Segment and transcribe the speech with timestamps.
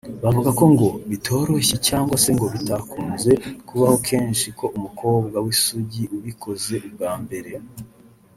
[0.23, 3.31] Bavuga ko ngo bitoroshye cyangwa se ngo bidakunze
[3.67, 7.51] kubaho kenshi ko umukobwa w’isugi ubikoze ubwa mbere